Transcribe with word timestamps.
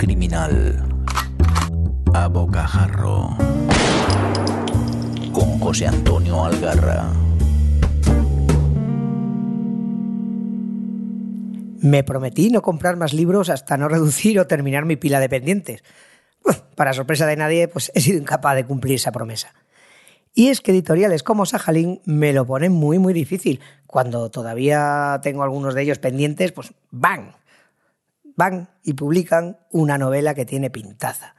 criminal 0.00 0.82
a 2.14 2.26
bocajarro 2.28 3.36
con 5.30 5.58
José 5.60 5.88
Antonio 5.88 6.42
Algarra. 6.42 7.12
Me 11.82 12.02
prometí 12.02 12.48
no 12.48 12.62
comprar 12.62 12.96
más 12.96 13.12
libros 13.12 13.50
hasta 13.50 13.76
no 13.76 13.88
reducir 13.88 14.40
o 14.40 14.46
terminar 14.46 14.86
mi 14.86 14.96
pila 14.96 15.20
de 15.20 15.28
pendientes. 15.28 15.84
para 16.76 16.94
sorpresa 16.94 17.26
de 17.26 17.36
nadie, 17.36 17.68
pues 17.68 17.92
he 17.94 18.00
sido 18.00 18.18
incapaz 18.18 18.56
de 18.56 18.64
cumplir 18.64 18.94
esa 18.94 19.12
promesa. 19.12 19.52
Y 20.34 20.48
es 20.48 20.62
que 20.62 20.72
editoriales 20.72 21.22
como 21.22 21.44
Sajalín 21.44 22.00
me 22.06 22.32
lo 22.32 22.46
ponen 22.46 22.72
muy, 22.72 22.98
muy 22.98 23.12
difícil. 23.12 23.60
Cuando 23.86 24.30
todavía 24.30 25.20
tengo 25.22 25.42
algunos 25.42 25.74
de 25.74 25.82
ellos 25.82 25.98
pendientes, 25.98 26.52
pues 26.52 26.72
¡bang! 26.90 27.39
Van 28.36 28.70
y 28.82 28.94
publican 28.94 29.58
una 29.70 29.98
novela 29.98 30.34
que 30.34 30.44
tiene 30.44 30.70
pintaza, 30.70 31.34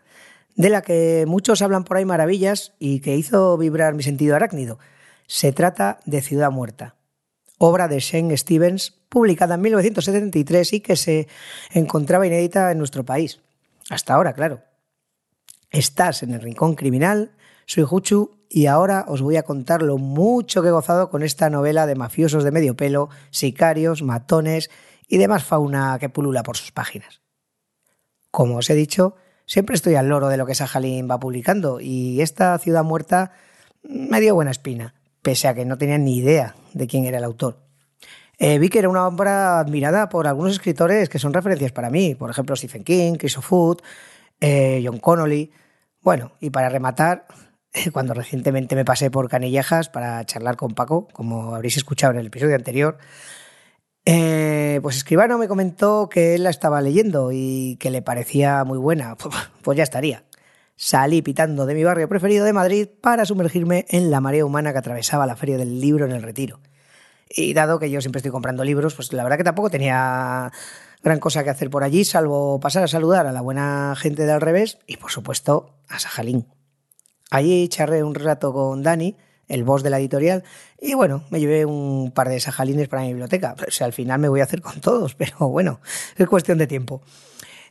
de 0.55 0.70
la 0.70 0.81
que 0.81 1.26
muchos 1.27 1.62
hablan 1.62 1.84
por 1.84 1.98
ahí 1.98 2.05
maravillas 2.05 2.73
y 2.80 3.00
que 3.00 3.16
hizo 3.16 3.58
vibrar 3.58 3.94
mi 3.94 4.04
sentido 4.04 4.36
arácnido. 4.36 4.80
Se 5.27 5.52
trata 5.52 6.00
de 6.05 6.22
Ciudad 6.22 6.52
Muerta, 6.52 6.95
obra 7.58 7.88
de 7.88 8.00
Shane 8.00 8.36
Stevens, 8.38 8.91
publicada 9.09 9.55
en 9.55 9.62
1973 9.62 10.73
y 10.73 10.80
que 10.81 10.95
se 10.95 11.27
encontraba 11.72 12.27
inédita 12.27 12.72
en 12.72 12.77
nuestro 12.77 13.05
país. 13.05 13.42
Hasta 13.89 14.14
ahora, 14.14 14.34
claro. 14.34 14.62
Estás 15.70 16.23
en 16.23 16.34
el 16.34 16.42
rincón 16.42 16.76
criminal, 16.76 17.31
soy 17.66 17.84
Juchu 17.84 18.31
y 18.50 18.66
ahora 18.66 19.05
os 19.08 19.22
voy 19.22 19.38
a 19.38 19.44
contar 19.44 19.81
lo 19.81 19.98
mucho 19.98 20.62
que 20.62 20.67
he 20.67 20.72
gozado 20.72 21.09
con 21.09 21.23
esta 21.23 21.50
novela 21.50 21.86
de 21.86 21.95
mafiosos 21.95 22.44
de 22.44 22.52
medio 22.52 22.76
pelo, 22.76 23.09
sicarios, 23.30 24.03
matones 24.03 24.70
y 25.12 25.17
demás 25.17 25.44
fauna 25.44 25.98
que 26.00 26.08
pulula 26.08 26.42
por 26.42 26.56
sus 26.56 26.72
páginas. 26.72 27.22
Como 28.31 28.56
os 28.56 28.70
he 28.70 28.76
dicho, 28.76 29.17
siempre 29.45 29.76
estoy 29.76 29.95
al 29.95 30.08
loro 30.08 30.30
de 30.30 30.38
lo 30.38 30.45
que 30.45 30.56
Sajalín 30.56 31.12
va 31.12 31.20
publicando 31.20 31.81
y 31.81 32.22
esta 32.22 32.58
ciudad 32.59 32.86
muerta 32.86 33.34
me 33.84 34.22
dio 34.22 34.36
buena 34.36 34.52
espina, 34.52 34.95
pese 35.22 35.50
a 35.50 35.54
que 35.54 35.66
no 35.66 35.78
tenía 35.78 35.98
ni 35.98 36.16
idea 36.16 36.56
de 36.73 36.88
quién 36.88 37.04
era 37.04 37.17
el 37.17 37.26
autor. 37.26 37.59
Eh, 38.38 38.58
vi 38.58 38.70
que 38.70 38.80
era 38.80 38.88
una 38.88 39.06
obra 39.06 39.59
admirada 39.59 40.08
por 40.08 40.28
algunos 40.28 40.54
escritores 40.54 41.09
que 41.09 41.20
son 41.20 41.34
referencias 41.34 41.73
para 41.73 41.89
mí, 41.89 42.16
por 42.16 42.30
ejemplo 42.30 42.56
Stephen 42.56 42.86
King, 42.86 43.16
Chris 43.16 43.38
O'Food, 43.38 43.80
eh, 44.39 44.82
John 44.84 45.00
Connolly. 45.00 45.52
Bueno, 46.00 46.32
y 46.39 46.52
para 46.52 46.70
rematar, 46.70 47.28
cuando 47.92 48.14
recientemente 48.14 48.78
me 48.78 48.86
pasé 48.86 49.12
por 49.12 49.28
Canillejas 49.28 49.89
para 49.89 50.26
charlar 50.26 50.56
con 50.56 50.73
Paco, 50.73 51.09
como 51.12 51.54
habréis 51.54 51.76
escuchado 51.76 52.14
en 52.14 52.20
el 52.20 52.28
episodio 52.28 52.56
anterior, 52.56 52.98
eh, 54.05 54.80
pues 54.81 54.97
Escribano 54.97 55.38
me 55.38 55.47
comentó 55.47 56.09
que 56.09 56.35
él 56.35 56.44
la 56.44 56.49
estaba 56.49 56.81
leyendo 56.81 57.31
y 57.31 57.77
que 57.80 57.91
le 57.91 58.02
parecía 58.02 58.63
muy 58.63 58.77
buena. 58.77 59.16
Pues 59.61 59.77
ya 59.77 59.83
estaría. 59.83 60.23
Salí 60.75 61.21
pitando 61.21 61.67
de 61.67 61.75
mi 61.75 61.83
barrio 61.83 62.09
preferido 62.09 62.43
de 62.45 62.53
Madrid 62.53 62.88
para 62.99 63.25
sumergirme 63.25 63.85
en 63.89 64.09
la 64.09 64.19
marea 64.21 64.43
humana 64.43 64.71
que 64.71 64.80
atravesaba 64.80 65.27
la 65.27 65.35
feria 65.35 65.58
del 65.58 65.80
libro 65.80 66.05
en 66.05 66.11
el 66.11 66.23
retiro. 66.23 66.59
Y 67.30 67.53
dado 67.53 67.77
que 67.77 67.91
yo 67.91 68.02
siempre 68.02 68.17
estoy 68.17 68.31
comprando 68.31 68.63
libros, 68.63 68.95
pues 68.95 69.13
la 69.13 69.23
verdad 69.23 69.38
que 69.38 69.43
tampoco 69.43 69.69
tenía 69.69 70.52
gran 71.03 71.19
cosa 71.19 71.43
que 71.43 71.52
hacer 71.52 71.69
por 71.69 71.83
allí, 71.83 72.03
salvo 72.03 72.59
pasar 72.59 72.83
a 72.83 72.88
saludar 72.88 73.27
a 73.27 73.31
la 73.31 73.41
buena 73.41 73.93
gente 73.95 74.25
de 74.25 74.31
al 74.31 74.41
revés 74.41 74.80
y, 74.88 74.97
por 74.97 75.11
supuesto, 75.11 75.75
a 75.88 75.99
Sajalín. 75.99 76.47
Allí 77.30 77.67
charré 77.69 78.03
un 78.03 78.15
rato 78.15 78.52
con 78.52 78.81
Dani, 78.81 79.15
el 79.52 79.63
boss 79.63 79.83
de 79.83 79.89
la 79.89 79.99
editorial, 79.99 80.44
y 80.80 80.94
bueno, 80.94 81.23
me 81.30 81.39
llevé 81.39 81.66
un 81.66 82.11
par 82.11 82.30
de 82.30 82.39
sajalines 82.39 82.88
para 82.88 83.03
mi 83.03 83.09
biblioteca. 83.09 83.55
O 83.67 83.71
sea, 83.71 83.85
al 83.85 83.93
final 83.93 84.19
me 84.19 84.30
voy 84.30 84.39
a 84.39 84.45
hacer 84.45 84.61
con 84.61 84.80
todos, 84.81 85.13
pero 85.21 85.49
bueno, 85.49 85.81
es 86.17 86.27
cuestión 86.27 86.58
de 86.58 86.67
tiempo. 86.67 87.02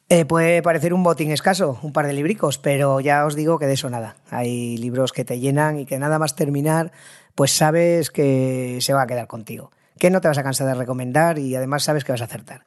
Eh, 0.09 0.25
puede 0.25 0.61
parecer 0.61 0.93
un 0.93 1.05
botín 1.05 1.31
escaso, 1.31 1.79
un 1.83 1.93
par 1.93 2.07
de 2.07 2.13
libricos, 2.13 2.59
pero 2.59 2.99
ya 2.99 3.25
os 3.25 3.37
digo 3.37 3.59
que 3.59 3.67
de 3.67 3.75
eso 3.75 3.89
nada. 3.91 4.17
Hay 4.29 4.77
libros 4.77 5.13
que 5.13 5.25
te 5.25 5.39
llenan 5.39 5.79
y 5.79 5.87
que 5.87 5.99
nada 5.99 6.19
más 6.19 6.35
terminar, 6.35 6.91
pues 7.37 7.53
sabes 7.53 8.11
que 8.11 8.79
se 8.81 8.93
va 8.93 9.03
a 9.03 9.07
quedar 9.07 9.29
contigo, 9.29 9.71
que 9.99 10.11
no 10.11 10.21
te 10.21 10.27
vas 10.27 10.39
a 10.39 10.43
cansar 10.43 10.67
de 10.67 10.75
recomendar 10.75 11.39
y 11.39 11.55
además 11.55 11.85
sabes 11.85 12.05
que 12.05 12.11
vas 12.11 12.23
a 12.23 12.25
acertar. 12.25 12.65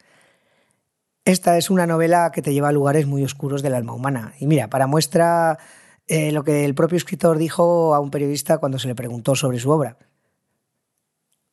Esta 1.25 1.57
es 1.57 1.69
una 1.69 1.85
novela 1.85 2.31
que 2.33 2.41
te 2.41 2.53
lleva 2.53 2.69
a 2.69 2.73
lugares 2.73 3.07
muy 3.07 3.23
oscuros 3.23 3.61
del 3.61 3.75
alma 3.75 3.93
humana. 3.93 4.33
Y 4.39 4.47
mira, 4.47 4.69
para 4.69 4.87
muestra 4.87 5.57
eh, 6.07 6.31
lo 6.31 6.43
que 6.43 6.65
el 6.65 6.75
propio 6.75 6.97
escritor 6.97 7.37
dijo 7.37 7.95
a 7.95 7.99
un 7.99 8.11
periodista 8.11 8.57
cuando 8.57 8.79
se 8.79 8.87
le 8.87 8.95
preguntó 8.95 9.35
sobre 9.35 9.59
su 9.59 9.69
obra. 9.69 9.97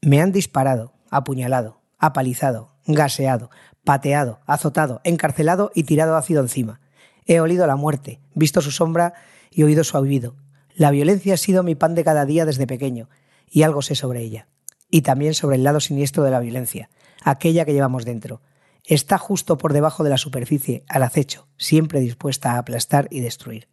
Me 0.03 0.21
han 0.21 0.33
disparado, 0.33 0.93
apuñalado, 1.11 1.81
apalizado, 1.99 2.75
gaseado, 2.87 3.51
pateado, 3.85 4.41
azotado, 4.47 5.01
encarcelado 5.05 5.71
y 5.75 5.85
tirado 5.85 6.17
ácido 6.17 6.41
encima. 6.41 6.81
He 7.27 7.41
olido 7.41 7.67
la 7.67 7.77
muerte, 7.77 8.21
visto 8.35 8.61
su 8.61 8.71
sombra 8.71 9.15
y 9.51 9.63
oído 9.63 9.85
su 9.85 9.97
aullido. 9.97 10.37
La 10.75 10.91
violencia 10.91 11.35
ha 11.35 11.37
sido 11.37 11.63
mi 11.63 11.75
pan 11.75 11.95
de 11.95 12.05
cada 12.05 12.25
día 12.25 12.45
desde 12.45 12.67
pequeño, 12.67 13.09
y 13.49 13.63
algo 13.63 13.83
sé 13.83 13.95
sobre 13.95 14.21
ella. 14.23 14.49
Y 14.91 15.03
también 15.03 15.35
sobre 15.35 15.57
el 15.57 15.65
lado 15.65 15.81
siniestro 15.81 16.23
de 16.25 16.31
la 16.31 16.41
violencia, 16.41 16.91
aquella 17.23 17.65
que 17.65 17.73
llevamos 17.73 18.05
dentro. 18.05 18.41
Está 18.85 19.19
justo 19.19 19.59
por 19.59 19.73
debajo 19.73 20.03
de 20.03 20.11
la 20.11 20.17
superficie, 20.17 20.85
al 20.89 21.03
acecho, 21.03 21.47
siempre 21.57 22.01
dispuesta 22.01 22.53
a 22.53 22.59
aplastar 22.59 23.07
y 23.11 23.21
destruir. 23.21 23.69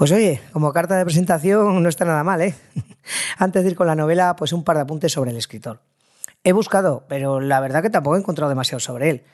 Pues 0.00 0.12
oye, 0.12 0.40
como 0.54 0.72
carta 0.72 0.96
de 0.96 1.04
presentación 1.04 1.82
no 1.82 1.88
está 1.90 2.06
nada 2.06 2.24
mal, 2.24 2.40
¿eh? 2.40 2.54
Antes 3.36 3.62
de 3.62 3.68
ir 3.68 3.76
con 3.76 3.86
la 3.86 3.94
novela, 3.94 4.34
pues 4.34 4.54
un 4.54 4.64
par 4.64 4.76
de 4.76 4.82
apuntes 4.84 5.12
sobre 5.12 5.30
el 5.30 5.36
escritor. 5.36 5.82
He 6.42 6.52
buscado, 6.52 7.04
pero 7.06 7.38
la 7.38 7.60
verdad 7.60 7.82
que 7.82 7.90
tampoco 7.90 8.16
he 8.16 8.20
encontrado 8.20 8.48
demasiado 8.48 8.80
sobre 8.80 9.10
él. 9.10 9.24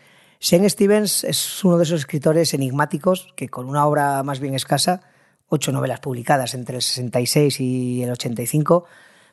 Shane 0.41 0.69
Stevens 0.69 1.23
es 1.23 1.63
uno 1.65 1.79
de 1.79 1.85
esos 1.85 2.01
escritores 2.01 2.53
enigmáticos 2.53 3.33
que 3.37 3.49
con 3.49 3.69
una 3.69 3.87
obra 3.87 4.25
más 4.25 4.41
bien 4.41 4.55
escasa, 4.55 5.03
ocho 5.47 5.71
novelas 5.71 6.01
publicadas 6.01 6.53
entre 6.55 6.75
el 6.75 6.83
66 6.83 7.61
y 7.61 8.03
el 8.03 8.11
85, 8.11 8.87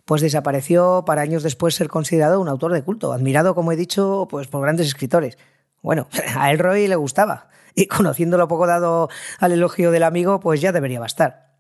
pues 0.06 0.22
desapareció 0.22 1.04
para 1.04 1.24
años 1.24 1.42
después 1.42 1.74
ser 1.74 1.88
considerado 1.88 2.40
un 2.42 2.48
autor 2.48 2.74
de 2.74 2.84
culto, 2.84 3.12
admirado, 3.12 3.56
como 3.56 3.72
he 3.72 3.76
dicho, 3.76 4.28
pues 4.30 4.46
por 4.46 4.62
grandes 4.62 4.86
escritores. 4.86 5.40
Bueno, 5.84 6.08
a 6.36 6.52
Elroy 6.52 6.88
le 6.88 6.96
gustaba, 6.96 7.50
y 7.76 7.86
conociéndolo 7.86 8.48
poco 8.48 8.66
dado 8.66 9.10
al 9.40 9.52
elogio 9.52 9.92
del 9.92 10.04
amigo, 10.04 10.40
pues 10.40 10.62
ya 10.62 10.72
debería 10.72 11.00
bastar. 11.00 11.54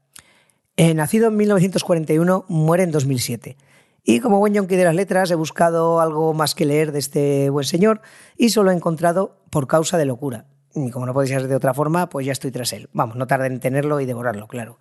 Eh, 0.76 0.96
nacido 0.96 1.28
en 1.28 1.36
1941, 1.36 2.46
muere 2.48 2.84
en 2.84 2.92
2007. 2.92 3.58
Y 4.04 4.20
como 4.20 4.40
buen 4.40 4.54
yonki 4.54 4.76
de 4.76 4.86
las 4.86 4.96
letras, 4.96 5.30
he 5.30 5.36
buscado 5.36 6.02
algo 6.02 6.34
más 6.34 6.56
que 6.56 6.66
leer 6.66 6.92
de 6.92 7.00
este 7.00 7.50
buen 7.52 7.66
señor 7.66 8.02
y 8.36 8.50
solo 8.50 8.72
he 8.72 8.74
encontrado 8.74 9.38
por 9.50 9.68
causa 9.68 9.98
de 9.98 10.06
locura. 10.06 10.46
Y 10.74 10.90
como 10.90 11.06
no 11.06 11.14
podía 11.14 11.40
ser 11.40 11.48
de 11.48 11.56
otra 11.56 11.74
forma, 11.74 12.10
pues 12.10 12.26
ya 12.26 12.32
estoy 12.32 12.52
tras 12.52 12.74
él. 12.74 12.90
Vamos, 12.92 13.16
no 13.16 13.28
tarde 13.28 13.48
en 13.48 13.60
tenerlo 13.60 14.00
y 14.00 14.06
devorarlo, 14.06 14.48
claro. 14.48 14.80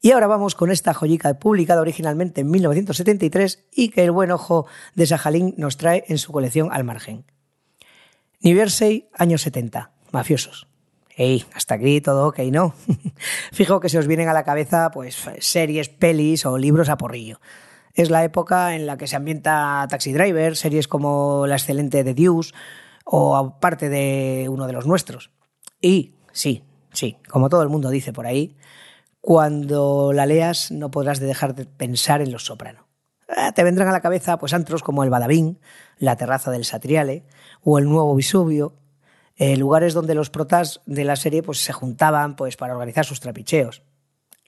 Y 0.00 0.12
ahora 0.12 0.26
vamos 0.26 0.54
con 0.54 0.70
esta 0.70 0.94
joyica 0.94 1.38
publicada 1.38 1.80
originalmente 1.80 2.42
en 2.42 2.50
1973 2.50 3.66
y 3.72 3.88
que 3.88 4.04
el 4.04 4.10
buen 4.10 4.30
ojo 4.30 4.66
de 4.94 5.06
Sajalín 5.06 5.54
nos 5.56 5.76
trae 5.76 6.04
en 6.08 6.18
su 6.18 6.32
colección 6.32 6.68
al 6.70 6.84
margen. 6.84 7.24
New 8.40 8.56
Jersey, 8.56 9.08
años 9.14 9.42
70 9.42 9.92
mafiosos. 10.12 10.68
Ey, 11.16 11.44
hasta 11.54 11.76
aquí 11.76 12.00
todo 12.00 12.28
ok, 12.28 12.40
¿no? 12.52 12.74
Fijo 13.52 13.80
que 13.80 13.88
se 13.88 13.98
os 13.98 14.06
vienen 14.06 14.28
a 14.28 14.34
la 14.34 14.44
cabeza 14.44 14.90
pues 14.90 15.16
series, 15.40 15.88
pelis 15.88 16.44
o 16.44 16.58
libros 16.58 16.90
a 16.90 16.98
porrillo. 16.98 17.40
Es 17.94 18.10
la 18.10 18.24
época 18.24 18.74
en 18.74 18.86
la 18.86 18.98
que 18.98 19.06
se 19.06 19.16
ambienta 19.16 19.86
Taxi 19.88 20.12
Driver, 20.12 20.54
series 20.56 20.86
como 20.86 21.46
la 21.46 21.56
excelente 21.56 22.04
The 22.04 22.12
Deuce 22.12 22.52
o 23.04 23.58
parte 23.58 23.88
de 23.88 24.48
uno 24.50 24.66
de 24.66 24.74
los 24.74 24.86
nuestros. 24.86 25.30
Y 25.80 26.12
sí, 26.32 26.64
sí, 26.92 27.16
como 27.28 27.48
todo 27.48 27.62
el 27.62 27.70
mundo 27.70 27.88
dice 27.88 28.12
por 28.12 28.26
ahí, 28.26 28.56
cuando 29.22 30.12
la 30.12 30.26
leas 30.26 30.70
no 30.70 30.90
podrás 30.90 31.18
dejar 31.18 31.54
de 31.54 31.64
pensar 31.64 32.20
en 32.20 32.32
los 32.32 32.44
soprano. 32.44 32.85
Eh, 33.28 33.52
te 33.54 33.64
vendrán 33.64 33.88
a 33.88 33.92
la 33.92 34.00
cabeza 34.00 34.38
pues 34.38 34.54
antros 34.54 34.82
como 34.82 35.04
el 35.04 35.10
Badabín, 35.10 35.58
la 35.98 36.16
terraza 36.16 36.50
del 36.50 36.64
Satriale 36.64 37.24
o 37.62 37.78
el 37.78 37.86
nuevo 37.86 38.14
Visubio 38.14 38.74
eh, 39.38 39.56
lugares 39.56 39.92
donde 39.92 40.14
los 40.14 40.30
protas 40.30 40.80
de 40.86 41.04
la 41.04 41.16
serie 41.16 41.42
pues, 41.42 41.62
se 41.62 41.72
juntaban 41.72 42.36
pues, 42.36 42.56
para 42.56 42.72
organizar 42.72 43.04
sus 43.04 43.20
trapicheos. 43.20 43.82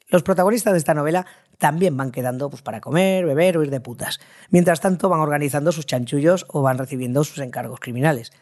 Los 0.08 0.22
protagonistas 0.22 0.72
de 0.72 0.78
esta 0.78 0.94
novela 0.94 1.26
también 1.58 1.94
van 1.96 2.10
quedando 2.10 2.48
pues, 2.48 2.62
para 2.62 2.80
comer, 2.80 3.26
beber 3.26 3.58
o 3.58 3.62
ir 3.62 3.70
de 3.70 3.80
putas. 3.80 4.18
Mientras 4.48 4.80
tanto 4.80 5.10
van 5.10 5.20
organizando 5.20 5.72
sus 5.72 5.84
chanchullos 5.84 6.46
o 6.48 6.62
van 6.62 6.78
recibiendo 6.78 7.22
sus 7.24 7.38
encargos 7.40 7.80
criminales. 7.80 8.32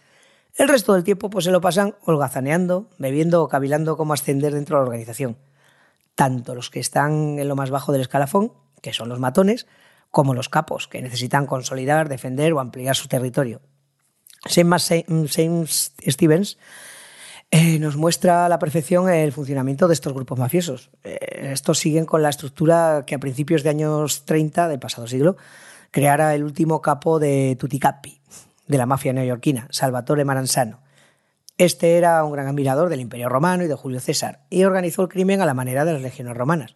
El 0.55 0.69
resto 0.69 0.95
del 0.95 1.03
tiempo 1.03 1.31
pues, 1.31 1.45
se 1.45 1.51
lo 1.51 1.61
pasan 1.61 1.97
holgazaneando, 2.05 2.91
bebiendo 2.99 3.43
o 3.43 3.49
cavilando 3.49 3.97
cómo 3.97 4.15
ascender 4.15 4.55
dentro 4.55 4.77
de 4.77 4.83
la 4.83 4.87
organización. 4.87 5.37
Tanto 6.15 6.55
los 6.55 6.71
que 6.71 6.79
están 6.79 7.41
en 7.41 7.49
lo 7.49 7.57
más 7.57 7.71
bajo 7.71 7.91
del 7.91 8.03
escalafón, 8.03 8.53
que 8.81 8.93
son 8.93 9.09
los 9.09 9.19
matones, 9.19 9.67
como 10.17 10.33
los 10.33 10.49
capos, 10.49 10.89
que 10.89 11.03
necesitan 11.03 11.45
consolidar, 11.45 12.09
defender 12.09 12.55
o 12.55 12.61
ampliar 12.61 12.97
su 12.97 13.07
territorio. 13.07 13.61
James 14.47 15.93
Stevens 16.09 16.59
eh, 17.51 17.79
nos 17.79 17.97
muestra 17.97 18.47
a 18.47 18.49
la 18.49 18.59
perfección 18.59 19.11
el 19.11 19.31
funcionamiento 19.31 19.89
de 19.89 19.93
estos 19.93 20.15
grupos 20.15 20.39
mafiosos. 20.39 20.89
Eh, 21.05 21.51
estos 21.53 21.79
siguen 21.81 22.07
con 22.07 22.23
la 22.23 22.31
estructura 22.31 23.05
que 23.07 23.15
a 23.15 23.19
principios 23.19 23.63
de 23.63 23.69
años 23.69 24.25
30 24.25 24.69
del 24.69 24.79
pasado 24.79 25.07
siglo 25.07 25.37
creara 25.91 26.35
el 26.35 26.45
último 26.45 26.81
capo 26.81 27.19
de 27.19 27.55
Tuticapi, 27.61 28.19
de 28.69 28.79
la 28.79 28.87
mafia 28.87 29.13
neoyorquina, 29.13 29.69
Salvatore 29.71 30.25
Maranzano. 30.25 30.81
Este 31.59 31.99
era 31.99 32.25
un 32.25 32.33
gran 32.33 32.47
admirador 32.47 32.89
del 32.89 33.03
Imperio 33.03 33.29
Romano 33.29 33.65
y 33.65 33.69
de 33.69 33.75
Julio 33.75 34.01
César 34.01 34.47
y 34.49 34.65
organizó 34.65 35.03
el 35.03 35.09
crimen 35.09 35.43
a 35.43 35.47
la 35.47 35.53
manera 35.53 35.85
de 35.85 35.93
las 35.93 36.01
legiones 36.01 36.35
romanas. 36.35 36.75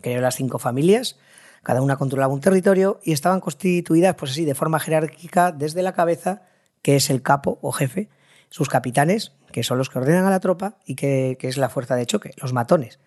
Creó 0.00 0.22
las 0.22 0.36
cinco 0.36 0.58
familias, 0.58 1.18
cada 1.62 1.82
una 1.82 1.96
controlaba 1.96 2.32
un 2.32 2.40
territorio 2.40 3.00
y 3.04 3.12
estaban 3.12 3.40
constituidas, 3.40 4.14
pues 4.16 4.32
así, 4.32 4.44
de 4.44 4.54
forma 4.54 4.80
jerárquica 4.80 5.52
desde 5.52 5.82
la 5.82 5.92
cabeza, 5.92 6.42
que 6.82 6.96
es 6.96 7.10
el 7.10 7.22
capo 7.22 7.58
o 7.62 7.72
jefe, 7.72 8.08
sus 8.48 8.68
capitanes, 8.68 9.32
que 9.52 9.62
son 9.62 9.78
los 9.78 9.90
que 9.90 9.98
ordenan 9.98 10.24
a 10.24 10.30
la 10.30 10.40
tropa 10.40 10.76
y 10.84 10.94
que, 10.94 11.36
que 11.38 11.48
es 11.48 11.56
la 11.56 11.68
fuerza 11.68 11.96
de 11.96 12.06
choque, 12.06 12.34
los 12.40 12.52
matones. 12.52 12.98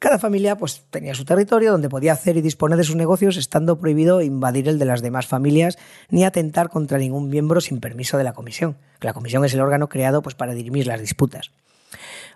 Cada 0.00 0.18
familia 0.18 0.56
pues, 0.56 0.82
tenía 0.88 1.14
su 1.14 1.26
territorio 1.26 1.72
donde 1.72 1.90
podía 1.90 2.14
hacer 2.14 2.38
y 2.38 2.40
disponer 2.40 2.78
de 2.78 2.84
sus 2.84 2.96
negocios, 2.96 3.36
estando 3.36 3.78
prohibido 3.78 4.22
invadir 4.22 4.66
el 4.66 4.78
de 4.78 4.86
las 4.86 5.02
demás 5.02 5.26
familias 5.26 5.76
ni 6.08 6.24
atentar 6.24 6.70
contra 6.70 6.96
ningún 6.96 7.28
miembro 7.28 7.60
sin 7.60 7.80
permiso 7.80 8.16
de 8.16 8.24
la 8.24 8.32
comisión. 8.32 8.78
La 9.02 9.12
comisión 9.12 9.44
es 9.44 9.52
el 9.52 9.60
órgano 9.60 9.90
creado 9.90 10.22
pues, 10.22 10.34
para 10.34 10.54
dirimir 10.54 10.86
las 10.86 11.00
disputas. 11.00 11.50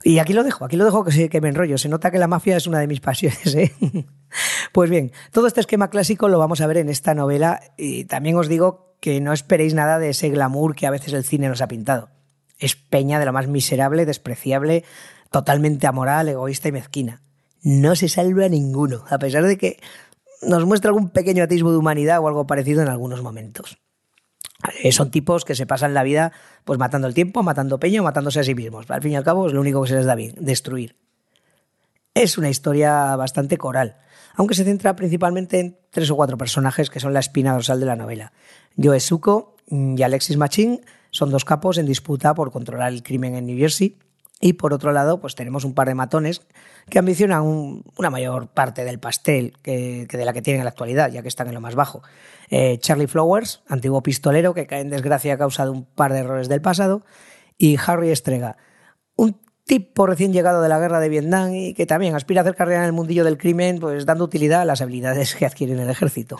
Y 0.02 0.18
aquí 0.18 0.32
lo 0.32 0.44
dejo, 0.44 0.64
aquí 0.64 0.76
lo 0.76 0.84
dejo 0.84 1.04
que, 1.04 1.28
que 1.28 1.40
me 1.40 1.48
enrollo. 1.48 1.78
Se 1.78 1.88
nota 1.88 2.10
que 2.10 2.18
la 2.18 2.26
mafia 2.26 2.56
es 2.56 2.66
una 2.66 2.80
de 2.80 2.86
mis 2.86 3.00
pasiones. 3.00 3.54
¿eh? 3.54 3.72
Pues 4.72 4.90
bien, 4.90 5.12
todo 5.30 5.46
este 5.46 5.60
esquema 5.60 5.90
clásico 5.90 6.28
lo 6.28 6.40
vamos 6.40 6.60
a 6.60 6.66
ver 6.66 6.78
en 6.78 6.88
esta 6.88 7.14
novela 7.14 7.60
y 7.76 8.06
también 8.06 8.36
os 8.36 8.48
digo 8.48 8.96
que 9.00 9.20
no 9.20 9.32
esperéis 9.32 9.74
nada 9.74 10.00
de 10.00 10.08
ese 10.08 10.28
glamour 10.28 10.74
que 10.74 10.88
a 10.88 10.90
veces 10.90 11.12
el 11.12 11.22
cine 11.22 11.48
nos 11.48 11.62
ha 11.62 11.68
pintado. 11.68 12.10
Es 12.58 12.74
peña 12.74 13.20
de 13.20 13.26
lo 13.26 13.32
más 13.32 13.46
miserable, 13.46 14.06
despreciable, 14.06 14.82
totalmente 15.30 15.86
amoral, 15.86 16.28
egoísta 16.28 16.66
y 16.66 16.72
mezquina 16.72 17.22
no 17.64 17.96
se 17.96 18.08
salva 18.08 18.48
ninguno, 18.48 19.04
a 19.08 19.18
pesar 19.18 19.44
de 19.44 19.56
que 19.56 19.80
nos 20.42 20.64
muestra 20.66 20.90
algún 20.90 21.08
pequeño 21.08 21.42
atisbo 21.42 21.72
de 21.72 21.78
humanidad 21.78 22.20
o 22.20 22.28
algo 22.28 22.46
parecido 22.46 22.82
en 22.82 22.88
algunos 22.88 23.22
momentos. 23.22 23.78
Son 24.90 25.10
tipos 25.10 25.44
que 25.44 25.54
se 25.54 25.66
pasan 25.66 25.94
la 25.94 26.02
vida 26.02 26.32
pues 26.64 26.78
matando 26.78 27.06
el 27.06 27.14
tiempo, 27.14 27.42
matando 27.42 27.78
peña 27.78 28.00
o 28.00 28.04
matándose 28.04 28.40
a 28.40 28.44
sí 28.44 28.54
mismos. 28.54 28.90
Al 28.90 29.02
fin 29.02 29.12
y 29.12 29.16
al 29.16 29.24
cabo 29.24 29.46
es 29.46 29.52
lo 29.52 29.60
único 29.60 29.82
que 29.82 29.88
se 29.88 29.96
les 29.96 30.06
da 30.06 30.14
bien, 30.14 30.34
destruir. 30.38 30.96
Es 32.14 32.38
una 32.38 32.48
historia 32.48 33.16
bastante 33.16 33.58
coral, 33.58 33.96
aunque 34.36 34.54
se 34.54 34.64
centra 34.64 34.94
principalmente 34.94 35.60
en 35.60 35.76
tres 35.90 36.10
o 36.10 36.16
cuatro 36.16 36.38
personajes 36.38 36.88
que 36.88 37.00
son 37.00 37.12
la 37.12 37.20
espina 37.20 37.52
dorsal 37.52 37.80
de 37.80 37.86
la 37.86 37.96
novela. 37.96 38.32
Joe 38.80 39.00
Suko 39.00 39.56
y 39.68 40.00
Alexis 40.02 40.36
Machin 40.36 40.80
son 41.10 41.30
dos 41.30 41.44
capos 41.44 41.78
en 41.78 41.86
disputa 41.86 42.34
por 42.34 42.52
controlar 42.52 42.92
el 42.92 43.02
crimen 43.02 43.34
en 43.34 43.46
New 43.46 43.58
Jersey 43.58 43.98
y 44.44 44.52
por 44.52 44.74
otro 44.74 44.92
lado, 44.92 45.20
pues 45.20 45.34
tenemos 45.34 45.64
un 45.64 45.72
par 45.72 45.88
de 45.88 45.94
matones 45.94 46.42
que 46.90 46.98
ambicionan 46.98 47.82
una 47.96 48.10
mayor 48.10 48.48
parte 48.48 48.84
del 48.84 48.98
pastel 48.98 49.54
que, 49.62 50.06
de 50.06 50.24
la 50.26 50.34
que 50.34 50.42
tienen 50.42 50.60
en 50.60 50.64
la 50.66 50.70
actualidad, 50.70 51.10
ya 51.10 51.22
que 51.22 51.28
están 51.28 51.48
en 51.48 51.54
lo 51.54 51.62
más 51.62 51.74
bajo. 51.74 52.02
Eh, 52.50 52.76
Charlie 52.76 53.06
Flowers, 53.06 53.62
antiguo 53.68 54.02
pistolero 54.02 54.52
que 54.52 54.66
cae 54.66 54.82
en 54.82 54.90
desgracia 54.90 55.32
a 55.32 55.38
causa 55.38 55.64
de 55.64 55.70
un 55.70 55.86
par 55.86 56.12
de 56.12 56.18
errores 56.18 56.50
del 56.50 56.60
pasado, 56.60 57.06
y 57.56 57.78
Harry 57.86 58.10
Estrega, 58.10 58.58
un 59.16 59.40
tipo 59.64 60.06
recién 60.06 60.34
llegado 60.34 60.60
de 60.60 60.68
la 60.68 60.78
guerra 60.78 61.00
de 61.00 61.08
Vietnam 61.08 61.54
y 61.54 61.72
que 61.72 61.86
también 61.86 62.14
aspira 62.14 62.42
a 62.42 62.44
hacer 62.44 62.54
carrera 62.54 62.80
en 62.80 62.86
el 62.88 62.92
mundillo 62.92 63.24
del 63.24 63.38
crimen, 63.38 63.78
pues 63.78 64.04
dando 64.04 64.24
utilidad 64.24 64.60
a 64.60 64.66
las 64.66 64.82
habilidades 64.82 65.34
que 65.34 65.46
adquiere 65.46 65.72
en 65.72 65.80
el 65.80 65.88
ejército. 65.88 66.38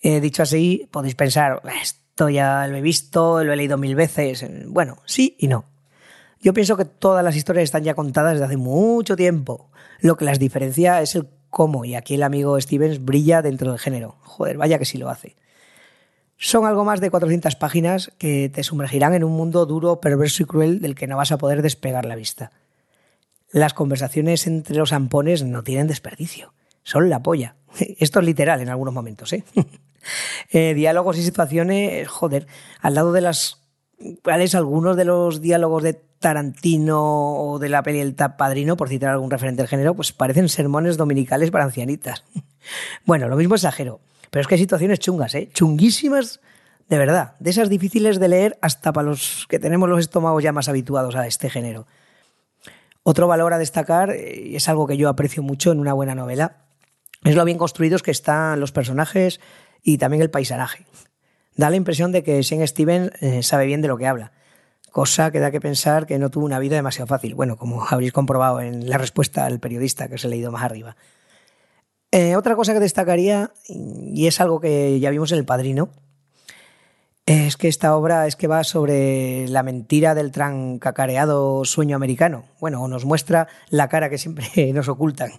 Eh, 0.00 0.22
dicho 0.22 0.42
así, 0.42 0.88
podéis 0.90 1.16
pensar, 1.16 1.60
esto 1.82 2.30
ya 2.30 2.66
lo 2.66 2.78
he 2.78 2.80
visto, 2.80 3.44
lo 3.44 3.52
he 3.52 3.56
leído 3.56 3.76
mil 3.76 3.94
veces. 3.94 4.46
Bueno, 4.68 5.02
sí 5.04 5.36
y 5.38 5.48
no. 5.48 5.71
Yo 6.42 6.52
pienso 6.52 6.76
que 6.76 6.84
todas 6.84 7.24
las 7.24 7.36
historias 7.36 7.64
están 7.64 7.84
ya 7.84 7.94
contadas 7.94 8.32
desde 8.32 8.46
hace 8.46 8.56
mucho 8.56 9.14
tiempo. 9.14 9.70
Lo 10.00 10.16
que 10.16 10.24
las 10.24 10.40
diferencia 10.40 11.00
es 11.00 11.14
el 11.14 11.28
cómo, 11.50 11.84
y 11.84 11.94
aquí 11.94 12.14
el 12.14 12.24
amigo 12.24 12.60
Stevens 12.60 13.04
brilla 13.04 13.42
dentro 13.42 13.70
del 13.70 13.78
género. 13.78 14.16
Joder, 14.22 14.56
vaya 14.56 14.78
que 14.78 14.84
sí 14.84 14.98
lo 14.98 15.08
hace. 15.08 15.36
Son 16.38 16.66
algo 16.66 16.84
más 16.84 17.00
de 17.00 17.10
400 17.10 17.54
páginas 17.54 18.10
que 18.18 18.50
te 18.52 18.64
sumergirán 18.64 19.14
en 19.14 19.22
un 19.22 19.30
mundo 19.30 19.64
duro, 19.66 20.00
perverso 20.00 20.42
y 20.42 20.46
cruel 20.46 20.80
del 20.80 20.96
que 20.96 21.06
no 21.06 21.16
vas 21.16 21.30
a 21.30 21.38
poder 21.38 21.62
despegar 21.62 22.04
la 22.04 22.16
vista. 22.16 22.50
Las 23.52 23.74
conversaciones 23.74 24.48
entre 24.48 24.74
los 24.74 24.92
ampones 24.92 25.44
no 25.44 25.62
tienen 25.62 25.86
desperdicio. 25.86 26.54
Son 26.82 27.08
la 27.08 27.22
polla. 27.22 27.54
Esto 27.78 28.18
es 28.18 28.26
literal 28.26 28.60
en 28.60 28.68
algunos 28.68 28.92
momentos, 28.92 29.32
¿eh? 29.32 29.44
eh 30.50 30.74
diálogos 30.74 31.18
y 31.18 31.22
situaciones, 31.22 32.08
joder, 32.08 32.48
al 32.80 32.94
lado 32.94 33.12
de 33.12 33.20
las 33.20 33.61
cuáles 34.22 34.54
algunos 34.54 34.96
de 34.96 35.04
los 35.04 35.40
diálogos 35.40 35.82
de 35.82 35.94
Tarantino 35.94 37.34
o 37.34 37.58
de 37.58 37.68
la 37.68 37.82
peli 37.82 38.00
El 38.00 38.14
Padrino, 38.14 38.76
por 38.76 38.88
citar 38.88 39.10
algún 39.10 39.30
referente 39.30 39.62
del 39.62 39.68
género, 39.68 39.94
pues 39.94 40.12
parecen 40.12 40.48
sermones 40.48 40.96
dominicales 40.96 41.50
para 41.50 41.64
ancianitas. 41.64 42.24
Bueno, 43.04 43.26
lo 43.26 43.34
mismo 43.34 43.56
exagero, 43.56 43.98
pero 44.30 44.40
es 44.40 44.46
que 44.46 44.54
hay 44.54 44.60
situaciones 44.60 45.00
chungas, 45.00 45.34
¿eh? 45.34 45.48
Chunguísimas 45.52 46.38
de 46.92 46.98
verdad, 46.98 47.36
de 47.38 47.48
esas 47.48 47.70
difíciles 47.70 48.20
de 48.20 48.28
leer 48.28 48.58
hasta 48.60 48.92
para 48.92 49.08
los 49.08 49.46
que 49.48 49.58
tenemos 49.58 49.88
los 49.88 49.98
estómagos 49.98 50.42
ya 50.42 50.52
más 50.52 50.68
habituados 50.68 51.16
a 51.16 51.26
este 51.26 51.48
género. 51.48 51.86
Otro 53.02 53.26
valor 53.26 53.54
a 53.54 53.58
destacar, 53.58 54.10
eh, 54.10 54.48
y 54.48 54.56
es 54.56 54.68
algo 54.68 54.86
que 54.86 54.98
yo 54.98 55.08
aprecio 55.08 55.42
mucho 55.42 55.72
en 55.72 55.80
una 55.80 55.94
buena 55.94 56.14
novela, 56.14 56.66
es 57.24 57.34
lo 57.34 57.46
bien 57.46 57.56
construidos 57.56 58.02
que 58.02 58.10
están 58.10 58.60
los 58.60 58.72
personajes 58.72 59.40
y 59.82 59.96
también 59.96 60.22
el 60.22 60.30
paisaje. 60.30 60.84
Da 61.56 61.70
la 61.70 61.76
impresión 61.76 62.12
de 62.12 62.22
que 62.22 62.42
Sean 62.42 62.66
Steven 62.66 63.12
eh, 63.20 63.42
sabe 63.42 63.66
bien 63.66 63.82
de 63.82 63.88
lo 63.88 63.98
que 63.98 64.06
habla 64.06 64.32
cosa 64.92 65.32
que 65.32 65.40
da 65.40 65.50
que 65.50 65.60
pensar 65.60 66.06
que 66.06 66.20
no 66.20 66.30
tuvo 66.30 66.44
una 66.44 66.60
vida 66.60 66.76
demasiado 66.76 67.08
fácil. 67.08 67.34
Bueno, 67.34 67.56
como 67.56 67.84
habréis 67.90 68.12
comprobado 68.12 68.60
en 68.60 68.88
la 68.88 68.98
respuesta 68.98 69.46
al 69.46 69.58
periodista 69.58 70.06
que 70.06 70.14
os 70.14 70.24
he 70.24 70.28
leído 70.28 70.52
más 70.52 70.62
arriba. 70.62 70.96
Eh, 72.12 72.36
otra 72.36 72.54
cosa 72.54 72.74
que 72.74 72.80
destacaría, 72.80 73.52
y 73.66 74.26
es 74.26 74.38
algo 74.40 74.60
que 74.60 75.00
ya 75.00 75.08
vimos 75.10 75.32
en 75.32 75.38
El 75.38 75.46
Padrino, 75.46 75.88
es 77.26 77.56
que 77.56 77.68
esta 77.68 77.96
obra 77.96 78.26
es 78.26 78.34
que 78.34 78.48
va 78.48 78.64
sobre 78.64 79.46
la 79.48 79.62
mentira 79.62 80.14
del 80.14 80.32
trancacareado 80.32 81.64
sueño 81.64 81.94
americano. 81.94 82.44
Bueno, 82.60 82.86
nos 82.88 83.04
muestra 83.04 83.46
la 83.70 83.88
cara 83.88 84.10
que 84.10 84.18
siempre 84.18 84.46
nos 84.74 84.88
ocultan 84.88 85.30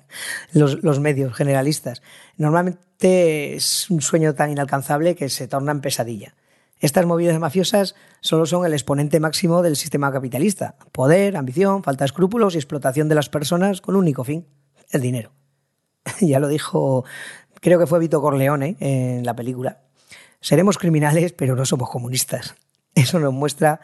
los, 0.54 0.82
los 0.84 1.00
medios 1.00 1.34
generalistas. 1.34 2.02
Normalmente 2.38 3.56
es 3.56 3.90
un 3.90 4.02
sueño 4.02 4.34
tan 4.34 4.52
inalcanzable 4.52 5.16
que 5.16 5.30
se 5.30 5.48
torna 5.48 5.72
en 5.74 5.82
pesadilla. 5.82 6.36
Estas 6.80 7.06
movidas 7.06 7.40
mafiosas 7.40 7.96
solo 8.20 8.46
son 8.46 8.66
el 8.66 8.74
exponente 8.74 9.20
máximo 9.20 9.62
del 9.62 9.76
sistema 9.76 10.12
capitalista. 10.12 10.76
Poder, 10.92 11.38
ambición, 11.38 11.84
falta 11.84 12.04
de 12.04 12.08
escrúpulos 12.08 12.56
y 12.56 12.58
explotación 12.58 13.08
de 13.08 13.16
las 13.16 13.30
personas 13.30 13.82
con 13.82 13.96
un 13.96 14.02
único 14.02 14.24
fin, 14.24 14.48
el 14.92 15.02
dinero. 15.02 15.32
ya 16.22 16.40
lo 16.40 16.48
dijo, 16.48 17.06
creo 17.62 17.80
que 17.80 17.88
fue 17.88 18.00
Vito 18.00 18.22
Corleone 18.22 18.76
en 18.80 19.26
la 19.26 19.36
película. 19.36 19.80
Seremos 20.44 20.78
criminales, 20.78 21.32
pero 21.32 21.56
no 21.56 21.64
somos 21.64 21.90
comunistas. 21.90 22.56
Eso 22.96 23.18
nos 23.18 23.32
muestra 23.32 23.80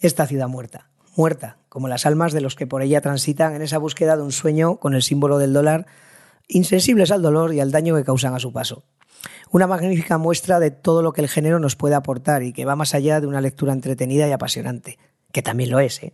esta 0.00 0.26
ciudad 0.26 0.48
muerta. 0.48 0.90
Muerta, 1.14 1.58
como 1.68 1.86
las 1.86 2.04
almas 2.04 2.32
de 2.32 2.40
los 2.40 2.56
que 2.56 2.66
por 2.66 2.82
ella 2.82 3.00
transitan 3.00 3.54
en 3.54 3.62
esa 3.62 3.78
búsqueda 3.78 4.16
de 4.16 4.24
un 4.24 4.32
sueño 4.32 4.78
con 4.78 4.94
el 4.94 5.04
símbolo 5.04 5.38
del 5.38 5.52
dólar, 5.52 5.86
insensibles 6.48 7.12
al 7.12 7.22
dolor 7.22 7.54
y 7.54 7.60
al 7.60 7.70
daño 7.70 7.94
que 7.94 8.02
causan 8.02 8.34
a 8.34 8.40
su 8.40 8.52
paso. 8.52 8.82
Una 9.52 9.68
magnífica 9.68 10.18
muestra 10.18 10.58
de 10.58 10.72
todo 10.72 11.00
lo 11.02 11.12
que 11.12 11.20
el 11.20 11.28
género 11.28 11.60
nos 11.60 11.76
puede 11.76 11.94
aportar 11.94 12.42
y 12.42 12.52
que 12.52 12.64
va 12.64 12.74
más 12.74 12.92
allá 12.92 13.20
de 13.20 13.28
una 13.28 13.40
lectura 13.40 13.72
entretenida 13.72 14.26
y 14.26 14.32
apasionante, 14.32 14.98
que 15.30 15.42
también 15.42 15.70
lo 15.70 15.78
es, 15.78 16.02
¿eh? 16.02 16.12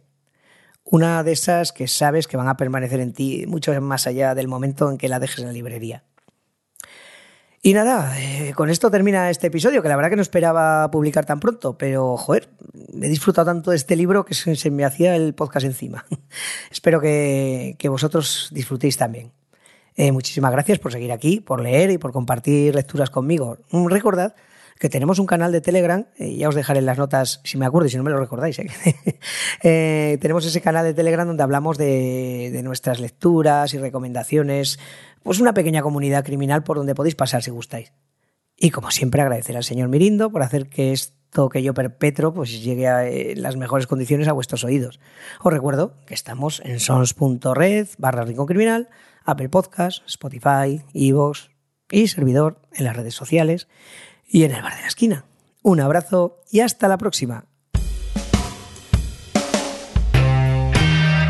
Una 0.85 1.23
de 1.23 1.33
esas 1.33 1.73
que 1.73 1.89
sabes 1.89 2.29
que 2.29 2.37
van 2.37 2.49
a 2.49 2.59
permanecer 2.59 3.01
en 3.01 3.15
ti 3.15 3.47
mucho 3.47 3.73
más 3.81 4.07
allá 4.07 4.35
del 4.35 4.47
momento 4.47 4.91
en 4.91 4.99
que 4.99 5.09
la 5.09 5.21
dejes 5.21 5.39
en 5.39 5.47
la 5.47 5.53
librería. 5.53 6.05
Y 7.67 7.75
nada, 7.75 8.15
eh, 8.21 8.53
con 8.55 8.71
esto 8.71 8.93
termina 8.93 9.29
este 9.29 9.49
episodio, 9.49 9.83
que 9.83 9.89
la 9.89 9.97
verdad 9.97 10.11
que 10.11 10.15
no 10.15 10.23
esperaba 10.23 10.89
publicar 10.89 11.27
tan 11.27 11.41
pronto, 11.41 11.77
pero 11.77 12.17
joder, 12.17 12.49
he 13.03 13.09
disfrutado 13.09 13.47
tanto 13.47 13.73
de 13.73 13.77
este 13.77 13.97
libro 13.97 14.25
que 14.25 14.35
se, 14.35 14.71
me 14.71 14.85
hacía 14.85 15.17
el 15.17 15.35
podcast 15.35 15.67
encima. 15.67 16.07
Espero 16.71 17.01
que 17.01 17.89
vosotros 17.89 18.51
disfrutéis 18.53 18.97
también. 18.97 19.33
Eh, 19.97 20.13
muchísimas 20.13 20.53
gracias 20.53 20.79
por 20.79 20.93
seguir 20.93 21.11
aquí, 21.11 21.41
por 21.41 21.61
leer 21.61 21.91
y 21.91 21.99
por 21.99 22.13
compartir 22.13 22.75
lecturas 22.75 23.11
conmigo. 23.11 23.59
Recordad 23.73 24.37
que 24.79 24.91
tenemos 24.91 25.19
un 25.19 25.25
canal 25.25 25.53
de 25.53 25.63
Telegram, 25.63 26.05
eh, 26.19 26.37
ya 26.37 26.51
os 26.51 26.55
dejaré 26.55 26.81
en 26.81 26.87
las 26.87 26.99
notas 26.99 27.41
si 27.45 27.57
me 27.57 27.65
acuerdo 27.65 27.87
y 27.87 27.91
si 27.91 27.97
no 27.97 28.03
me 28.03 28.11
lo 28.11 28.19
recordáis. 28.19 28.59
¿eh? 29.63 30.19
tenemos 30.21 30.45
ese 30.45 30.61
canal 30.61 30.85
de 30.85 30.93
Telegram 30.93 31.27
donde 31.27 31.43
hablamos 31.43 31.79
de, 31.79 32.51
de, 32.53 32.63
nuestras 32.63 33.01
lecturas 33.01 33.73
y 33.73 33.79
recomendaciones, 33.79 34.79
pues 35.27 35.41
una 35.41 35.55
pequeña 35.55 35.83
comunidad 35.83 36.25
criminal 36.25 36.63
por 36.63 36.77
donde 36.77 36.95
podéis 36.95 37.17
pasar 37.17 37.43
si 37.43 37.51
gustáis. 37.51 37.93
Y 38.57 38.71
como 38.71 38.93
siempre 38.93 39.21
agradecer 39.21 39.57
al 39.57 39.65
señor 39.65 39.89
Mirindo 39.89 40.31
por 40.31 40.45
hacer 40.45 40.69
que 40.69 40.93
esto 40.93 41.49
que 41.49 41.65
yo 41.65 41.75
perpetro 41.75 42.33
pues 42.33 42.63
llegue 42.63 42.87
a 42.87 43.03
las 43.35 43.57
mejores 43.57 43.89
condiciones 43.89 44.29
a 44.29 44.33
vuestros 44.33 44.63
oídos. 44.63 45.01
Os 45.43 45.53
recuerdo 45.53 45.95
que 46.07 46.15
estamos 46.15 46.63
en 46.65 46.79
sons.red 46.79 47.89
barra 47.99 48.23
rincón 48.23 48.47
criminal 48.47 48.89
Apple 49.25 49.49
Podcast, 49.49 50.05
Spotify, 50.07 50.85
Evox 50.95 51.51
y 51.91 52.07
servidor 52.07 52.63
en 52.73 52.85
las 52.85 52.95
redes 52.95 53.15
sociales 53.15 53.67
y 54.29 54.45
en 54.45 54.53
el 54.53 54.63
bar 54.63 54.77
de 54.77 54.83
la 54.83 54.87
esquina. 54.87 55.25
Un 55.61 55.81
abrazo 55.81 56.41
y 56.53 56.61
hasta 56.61 56.87
la 56.87 56.99
próxima. 56.99 57.47